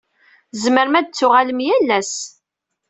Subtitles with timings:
[0.51, 2.15] Tzemrem ad tuɣalem yal ass.